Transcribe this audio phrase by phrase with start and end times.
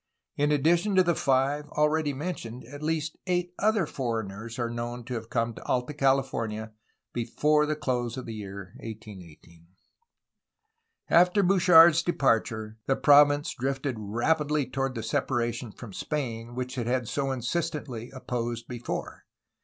[0.35, 5.13] In addition to the five already mentioned, at least eight other foreigners are known to
[5.13, 6.71] have come to Alta California
[7.13, 9.67] before the close of the year 1818.
[11.07, 17.07] After Bouchard's departure the province drifted rapidly toward the separation from Spain which it had
[17.07, 19.25] so insistently opposed before.